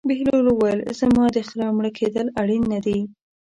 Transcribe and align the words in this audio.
بهلول 0.09 0.45
وویل: 0.49 0.79
زما 0.99 1.25
د 1.35 1.37
خر 1.47 1.59
مړه 1.77 1.91
کېدل 1.99 2.27
اړین 2.41 2.63
نه 2.73 2.79
دي. 2.85 2.99